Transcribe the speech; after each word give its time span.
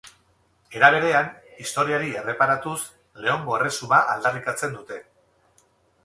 Era 0.77 0.87
berean, 0.93 1.27
historiari 1.63 2.09
erreparatuz, 2.21 2.75
Leongo 3.25 3.53
Erresuma 3.59 3.99
aldarrikatzen 4.15 4.73
dute. 4.79 4.99